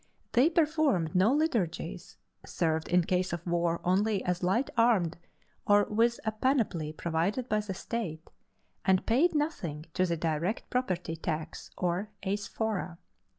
They 0.31 0.49
performed 0.49 1.13
no 1.13 1.31
liturgies, 1.31 2.17
served 2.43 2.87
in 2.87 3.03
case 3.03 3.33
of 3.33 3.45
war 3.45 3.79
only 3.83 4.25
as 4.25 4.41
light 4.41 4.71
armed 4.75 5.19
or 5.67 5.83
with 5.83 6.19
a 6.25 6.31
panoply 6.31 6.91
provided 6.91 7.47
by 7.47 7.59
the 7.59 7.75
state, 7.75 8.27
and 8.83 9.05
paid 9.05 9.35
nothing 9.35 9.85
to 9.93 10.07
the 10.07 10.17
direct 10.17 10.67
property 10.71 11.15
tax 11.15 11.69
or 11.77 12.09
Eisphora. 12.25 12.97